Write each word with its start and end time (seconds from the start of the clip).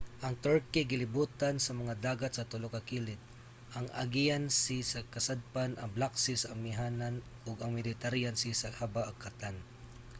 ang 0.25 0.35
turkey 0.47 0.83
gilibutan 0.91 1.55
sa 1.61 1.71
mga 1.81 1.93
dagat 2.07 2.31
sa 2.33 2.47
tulo 2.51 2.67
ka 2.75 2.81
kilid: 2.89 3.21
ang 3.77 3.85
aegean 3.99 4.45
sea 4.63 4.83
sa 4.91 4.99
kasadpan 5.13 5.71
ang 5.75 5.89
black 5.97 6.15
sea 6.23 6.37
sa 6.39 6.51
amihanan 6.55 7.15
ug 7.47 7.57
ang 7.59 7.71
mediterranean 7.77 8.35
sea 8.41 8.55
sa 8.61 8.73
habagatan 8.79 9.55